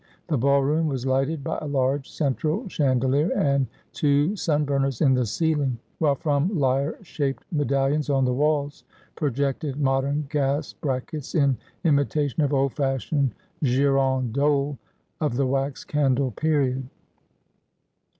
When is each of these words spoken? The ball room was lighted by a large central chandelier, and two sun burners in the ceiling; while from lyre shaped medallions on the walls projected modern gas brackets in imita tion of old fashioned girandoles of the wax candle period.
The 0.29 0.37
ball 0.39 0.63
room 0.63 0.87
was 0.87 1.05
lighted 1.05 1.43
by 1.43 1.59
a 1.61 1.67
large 1.67 2.09
central 2.09 2.67
chandelier, 2.67 3.31
and 3.37 3.67
two 3.93 4.35
sun 4.35 4.65
burners 4.65 4.99
in 4.99 5.13
the 5.13 5.27
ceiling; 5.27 5.77
while 5.99 6.15
from 6.15 6.57
lyre 6.57 6.97
shaped 7.03 7.45
medallions 7.51 8.09
on 8.09 8.25
the 8.25 8.33
walls 8.33 8.83
projected 9.13 9.79
modern 9.79 10.25
gas 10.27 10.73
brackets 10.73 11.35
in 11.35 11.55
imita 11.85 12.27
tion 12.31 12.41
of 12.41 12.51
old 12.51 12.73
fashioned 12.73 13.35
girandoles 13.63 14.79
of 15.19 15.35
the 15.35 15.45
wax 15.45 15.83
candle 15.85 16.31
period. 16.31 16.89